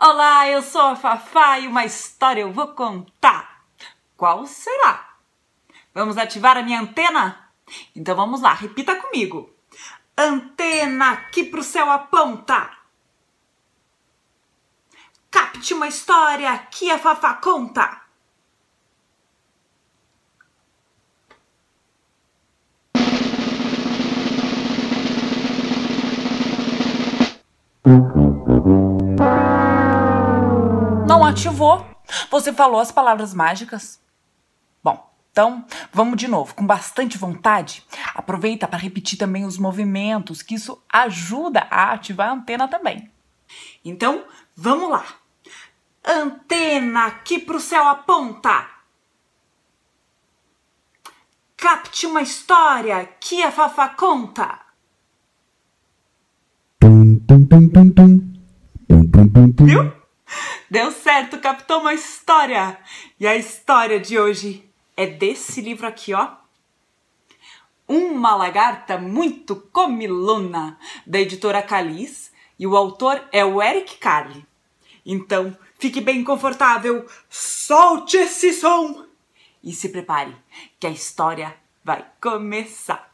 Olá, 0.00 0.48
eu 0.48 0.62
sou 0.62 0.80
a 0.80 0.94
Fafá 0.94 1.58
e 1.58 1.66
uma 1.66 1.84
história 1.84 2.42
eu 2.42 2.52
vou 2.52 2.68
contar. 2.68 3.64
Qual 4.16 4.46
será? 4.46 5.16
Vamos 5.92 6.16
ativar 6.16 6.56
a 6.56 6.62
minha 6.62 6.80
antena? 6.80 7.50
Então 7.96 8.14
vamos 8.14 8.40
lá, 8.40 8.54
repita 8.54 8.94
comigo. 8.94 9.50
Antena 10.16 11.10
aqui 11.10 11.42
pro 11.42 11.64
céu 11.64 11.90
aponta. 11.90 12.70
Capte 15.28 15.74
uma 15.74 15.88
história 15.88 16.56
que 16.70 16.92
a 16.92 16.98
Fafá 16.98 17.34
conta. 17.34 18.00
Ativou. 31.38 31.86
Você 32.30 32.52
falou 32.52 32.80
as 32.80 32.90
palavras 32.90 33.32
mágicas. 33.32 34.00
Bom, 34.82 35.08
então 35.30 35.64
vamos 35.92 36.16
de 36.16 36.26
novo, 36.26 36.54
com 36.54 36.66
bastante 36.66 37.16
vontade. 37.16 37.84
Aproveita 38.14 38.66
para 38.66 38.78
repetir 38.78 39.16
também 39.16 39.44
os 39.44 39.56
movimentos, 39.56 40.42
que 40.42 40.56
isso 40.56 40.82
ajuda 40.92 41.66
a 41.70 41.92
ativar 41.92 42.30
a 42.30 42.32
antena 42.32 42.66
também. 42.66 43.10
Então, 43.84 44.24
vamos 44.56 44.90
lá. 44.90 45.04
Antena 46.04 47.06
aqui 47.06 47.38
pro 47.38 47.60
céu 47.60 47.86
aponta. 47.86 48.66
Capte 51.56 52.06
uma 52.06 52.22
história 52.22 53.04
que 53.20 53.42
a 53.42 53.52
Fafá 53.52 53.88
conta. 53.90 54.60
Viu? 59.64 59.97
Deu 60.70 60.92
certo, 60.92 61.38
captou 61.38 61.80
uma 61.80 61.94
história. 61.94 62.78
E 63.18 63.26
a 63.26 63.34
história 63.34 63.98
de 63.98 64.18
hoje 64.18 64.68
é 64.94 65.06
desse 65.06 65.62
livro 65.62 65.86
aqui, 65.86 66.12
ó. 66.12 66.32
Uma 67.86 68.36
lagarta 68.36 68.98
muito 68.98 69.56
comilona, 69.56 70.78
da 71.06 71.18
editora 71.18 71.62
Calis, 71.62 72.30
e 72.58 72.66
o 72.66 72.76
autor 72.76 73.26
é 73.32 73.42
o 73.42 73.62
Eric 73.62 73.96
Carle. 73.96 74.44
Então, 75.06 75.56
fique 75.78 76.02
bem 76.02 76.22
confortável, 76.22 77.06
solte 77.30 78.18
esse 78.18 78.52
som 78.52 79.06
e 79.64 79.72
se 79.72 79.88
prepare, 79.88 80.36
que 80.78 80.86
a 80.86 80.90
história 80.90 81.56
vai 81.82 82.04
começar. 82.20 83.10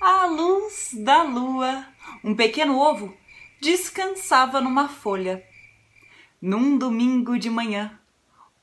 À 0.00 0.26
luz 0.26 0.90
da 0.92 1.24
lua, 1.24 1.84
um 2.22 2.36
pequeno 2.36 2.78
ovo 2.78 3.12
descansava 3.60 4.60
numa 4.60 4.88
folha. 4.88 5.44
Num 6.40 6.76
domingo 6.76 7.38
de 7.38 7.48
manhã, 7.48 7.98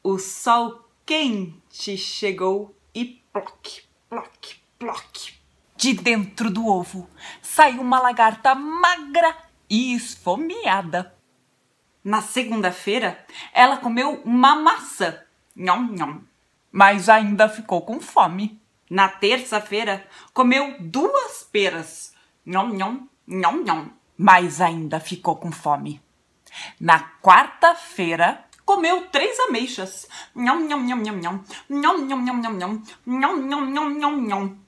o 0.04 0.20
sol 0.20 0.88
quente 1.04 1.98
chegou 1.98 2.78
e 2.94 3.24
ploc, 3.34 3.82
ploc, 4.08 4.56
ploc. 4.78 5.34
De 5.76 5.94
dentro 5.94 6.52
do 6.52 6.68
ovo 6.68 7.10
saiu 7.42 7.82
uma 7.82 8.00
lagarta 8.00 8.54
magra 8.54 9.36
e 9.68 9.96
esfomeada. 9.96 11.16
Na 12.04 12.22
segunda-feira, 12.22 13.26
ela 13.52 13.78
comeu 13.78 14.22
uma 14.24 14.56
maçã, 14.56 15.20
nhom, 15.56 15.88
nhom, 15.94 16.22
mas 16.72 17.10
ainda 17.10 17.50
ficou 17.50 17.82
com 17.82 18.00
fome. 18.00 18.62
Na 18.88 19.10
terça-feira, 19.10 20.08
comeu 20.32 20.76
duas 20.80 21.42
peras, 21.52 22.14
nhom, 22.46 22.68
nhom, 22.68 23.08
nhom, 23.28 23.64
nhom, 23.64 23.90
mas 24.16 24.62
ainda 24.62 25.00
ficou 25.00 25.36
com 25.38 25.52
fome. 25.52 26.00
Na 26.80 27.00
quarta-feira, 27.22 28.46
comeu 28.66 29.08
três 29.12 29.40
ameixas. 29.48 30.08
Nham, 30.36 30.68
nham, 30.68 30.86
nham, 30.86 31.04
nham, 31.04 31.20
nham. 31.20 31.44
Nham, 31.70 32.08
nham, 32.08 32.26
nham, 32.26 32.42
nham, 32.42 32.58
nham. 32.58 32.84
Nham, 33.06 33.50
nham, 33.50 33.74
nham, 33.74 33.98
nham, 34.00 34.28
nham. 34.28 34.66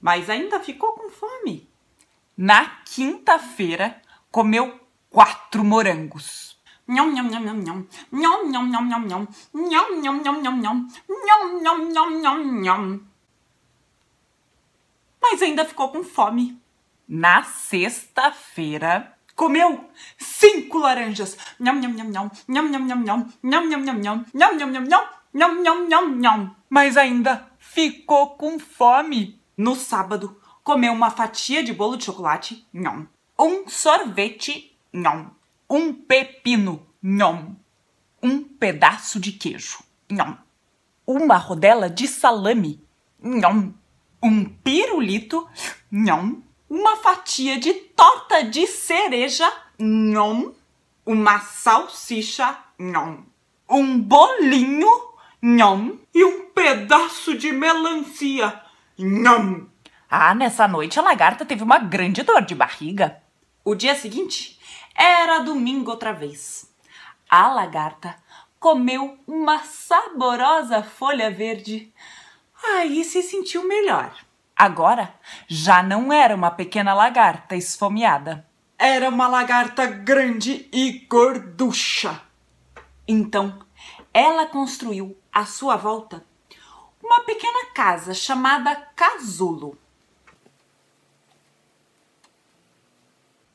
Mas 0.00 0.28
ainda 0.30 0.60
ficou 0.60 0.92
com 0.92 1.10
fome. 1.10 1.66
Na 2.36 2.82
quinta-feira, 2.84 4.02
comeu 4.30 4.78
quatro 5.10 5.64
morangos. 5.64 6.56
Nham, 6.86 7.14
nham, 7.14 7.28
nham, 7.28 7.44
nham, 7.44 7.64
nham. 7.64 7.86
Nham, 8.12 8.50
nham, 8.50 8.70
nham, 8.70 8.88
nham, 8.88 9.08
nham. 9.08 9.26
Nham, 9.52 10.00
nham, 10.00 10.22
nham, 10.22 10.42
nham, 10.42 10.60
nham. 10.60 10.88
Nham, 11.08 11.62
nham, 11.62 11.88
nham, 11.92 12.20
nham, 12.20 12.62
nham. 12.62 13.00
Mas 15.20 15.42
ainda 15.42 15.64
ficou 15.64 15.88
com 15.88 16.04
fome. 16.04 16.56
Na 17.08 17.42
sexta-feira, 17.42 19.15
comeu 19.36 19.84
cinco 20.18 20.78
laranjas. 20.78 21.36
Nham, 21.60 21.80
nham, 21.80 21.94
nham, 21.94 22.10
nham. 22.10 22.30
Nham, 22.48 22.70
nham, 22.70 22.86
nham, 22.86 23.04
nham. 23.04 23.32
Nham, 23.42 23.68
nham, 23.68 23.84
nham, 23.84 24.00
nham. 24.00 24.24
Nham, 24.34 24.56
nham, 24.58 24.72
nham, 24.72 24.88
nham. 24.88 25.04
Nham, 25.34 25.88
nham, 25.88 26.20
nham. 26.20 26.56
Mas 26.70 26.96
ainda 26.96 27.46
ficou 27.58 28.36
com 28.36 28.58
fome. 28.58 29.38
No 29.56 29.76
sábado, 29.76 30.40
comeu 30.64 30.92
uma 30.92 31.10
fatia 31.10 31.62
de 31.62 31.72
bolo 31.72 31.96
de 31.96 32.04
chocolate. 32.04 32.66
Nham. 32.72 33.06
Um 33.38 33.68
sorvete. 33.68 34.74
Nham. 34.92 35.30
Um 35.68 35.92
pepino. 35.92 36.86
Nham. 37.02 37.56
Um 38.22 38.42
pedaço 38.42 39.20
de 39.20 39.32
queijo. 39.32 39.78
Nham. 40.10 40.38
Uma 41.06 41.36
rodela 41.36 41.90
de 41.90 42.08
salame. 42.08 42.80
Nham. 43.22 43.74
Um 44.22 44.44
pirulito. 44.44 45.46
Nham 45.92 46.42
uma 46.68 46.96
fatia 46.96 47.58
de 47.58 47.72
torta 47.72 48.42
de 48.42 48.66
cereja, 48.66 49.50
nhom, 49.78 50.52
uma 51.04 51.38
salsicha, 51.40 52.58
nhom, 52.78 53.18
um 53.68 53.98
bolinho, 54.00 54.90
nhom, 55.42 55.96
e 56.14 56.24
um 56.24 56.46
pedaço 56.50 57.36
de 57.36 57.52
melancia, 57.52 58.60
nhom. 58.98 59.66
Ah, 60.08 60.34
nessa 60.34 60.68
noite 60.68 60.98
a 60.98 61.02
lagarta 61.02 61.44
teve 61.44 61.62
uma 61.62 61.78
grande 61.78 62.22
dor 62.22 62.42
de 62.42 62.54
barriga. 62.54 63.22
O 63.64 63.74
dia 63.74 63.94
seguinte 63.94 64.58
era 64.94 65.40
domingo 65.40 65.90
outra 65.90 66.12
vez. 66.12 66.72
A 67.28 67.52
lagarta 67.52 68.16
comeu 68.58 69.18
uma 69.26 69.58
saborosa 69.64 70.82
folha 70.82 71.30
verde. 71.30 71.92
Aí 72.64 73.04
se 73.04 73.22
sentiu 73.22 73.66
melhor. 73.66 74.25
Agora 74.56 75.14
já 75.46 75.82
não 75.82 76.10
era 76.10 76.34
uma 76.34 76.50
pequena 76.50 76.94
lagarta 76.94 77.54
esfomeada. 77.54 78.46
Era 78.78 79.10
uma 79.10 79.28
lagarta 79.28 79.84
grande 79.84 80.66
e 80.72 81.04
gorducha. 81.08 82.22
Então, 83.06 83.58
ela 84.14 84.46
construiu 84.46 85.14
à 85.30 85.44
sua 85.44 85.76
volta 85.76 86.24
uma 87.02 87.20
pequena 87.20 87.66
casa 87.74 88.14
chamada 88.14 88.74
casulo. 88.96 89.78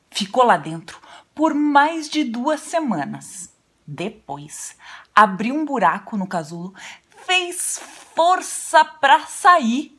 Ficou 0.08 0.44
lá 0.44 0.56
dentro 0.56 1.00
por 1.34 1.52
mais 1.52 2.08
de 2.08 2.22
duas 2.22 2.60
semanas. 2.60 3.52
Depois, 3.84 4.76
abriu 5.12 5.54
um 5.54 5.64
buraco 5.64 6.16
no 6.16 6.28
casulo, 6.28 6.72
fez 7.26 7.80
força 8.14 8.84
para 8.84 9.26
sair. 9.26 9.98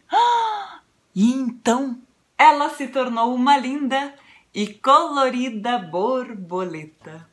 E 1.15 1.31
então 1.31 1.99
ela 2.37 2.69
se 2.69 2.87
tornou 2.87 3.33
uma 3.33 3.57
linda 3.57 4.13
e 4.53 4.67
colorida 4.67 5.77
borboleta. 5.77 7.27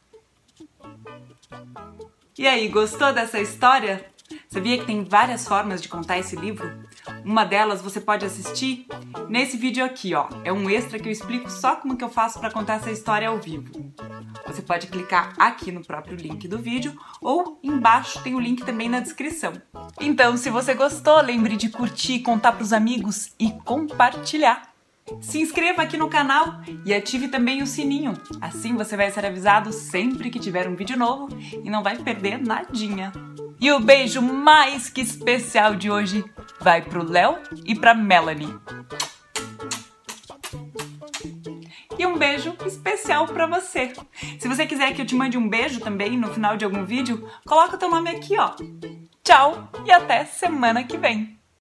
E 2.38 2.46
aí, 2.46 2.68
gostou 2.68 3.12
dessa 3.12 3.38
história? 3.38 4.10
Sabia 4.48 4.78
que 4.78 4.84
tem 4.84 5.04
várias 5.04 5.46
formas 5.46 5.80
de 5.80 5.88
contar 5.88 6.18
esse 6.18 6.34
livro? 6.36 6.70
Uma 7.24 7.44
delas 7.44 7.80
você 7.80 8.00
pode 8.00 8.24
assistir 8.24 8.86
nesse 9.28 9.56
vídeo 9.56 9.84
aqui, 9.84 10.14
ó. 10.14 10.28
É 10.44 10.52
um 10.52 10.68
extra 10.68 10.98
que 10.98 11.08
eu 11.08 11.12
explico 11.12 11.50
só 11.50 11.76
como 11.76 11.96
que 11.96 12.02
eu 12.02 12.08
faço 12.08 12.40
para 12.40 12.50
contar 12.50 12.74
essa 12.74 12.90
história 12.90 13.28
ao 13.28 13.38
vivo. 13.38 13.70
Você 14.46 14.62
pode 14.62 14.88
clicar 14.88 15.34
aqui 15.38 15.70
no 15.70 15.84
próprio 15.84 16.16
link 16.16 16.48
do 16.48 16.58
vídeo 16.58 16.98
ou 17.20 17.60
embaixo 17.62 18.22
tem 18.22 18.34
o 18.34 18.40
link 18.40 18.64
também 18.64 18.88
na 18.88 19.00
descrição. 19.00 19.52
Então, 20.00 20.36
se 20.36 20.50
você 20.50 20.74
gostou, 20.74 21.20
lembre 21.20 21.56
de 21.56 21.68
curtir, 21.68 22.20
contar 22.20 22.52
para 22.52 22.62
os 22.62 22.72
amigos 22.72 23.32
e 23.38 23.52
compartilhar. 23.64 24.70
Se 25.20 25.40
inscreva 25.40 25.82
aqui 25.82 25.96
no 25.96 26.08
canal 26.08 26.60
e 26.84 26.94
ative 26.94 27.28
também 27.28 27.62
o 27.62 27.66
sininho. 27.66 28.14
Assim 28.40 28.74
você 28.74 28.96
vai 28.96 29.10
ser 29.10 29.24
avisado 29.24 29.72
sempre 29.72 30.30
que 30.30 30.38
tiver 30.38 30.68
um 30.68 30.76
vídeo 30.76 30.96
novo 30.96 31.28
e 31.52 31.70
não 31.70 31.82
vai 31.82 31.96
perder 31.96 32.38
nadinha. 32.38 33.12
E 33.60 33.70
o 33.72 33.78
beijo 33.78 34.22
mais 34.22 34.88
que 34.88 35.02
especial 35.02 35.74
de 35.74 35.90
hoje 35.90 36.24
vai 36.60 36.80
pro 36.80 37.04
Léo 37.04 37.38
e 37.64 37.74
pra 37.74 37.94
Melanie. 37.94 38.48
E 41.98 42.06
um 42.06 42.16
beijo 42.16 42.56
especial 42.64 43.26
para 43.26 43.46
você. 43.46 43.92
Se 44.38 44.48
você 44.48 44.66
quiser 44.66 44.94
que 44.94 45.02
eu 45.02 45.06
te 45.06 45.14
mande 45.14 45.36
um 45.36 45.46
beijo 45.46 45.78
também 45.80 46.16
no 46.16 46.32
final 46.32 46.56
de 46.56 46.64
algum 46.64 46.86
vídeo, 46.86 47.28
coloca 47.46 47.76
o 47.76 47.78
teu 47.78 47.90
nome 47.90 48.08
aqui, 48.08 48.38
ó. 48.38 48.54
Tchau 49.22 49.68
e 49.84 49.92
até 49.92 50.24
semana 50.24 50.82
que 50.82 50.96
vem. 50.96 51.39